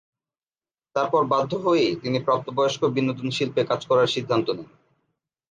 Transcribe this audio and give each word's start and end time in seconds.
তারপর 0.95 1.21
বাধ্য 1.25 1.51
হয়েই 1.57 1.93
তিনি 1.95 2.17
প্রাপ্তবয়স্ক 2.19 2.81
বিনোদন 2.87 3.27
শিল্পে 3.29 3.61
কাজ 3.65 3.81
করার 3.89 4.07
সিদ্ধান্ত 4.07 4.47
নেন। 4.49 4.69